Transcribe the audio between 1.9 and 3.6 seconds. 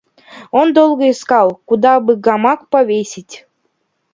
бы гамак повесить.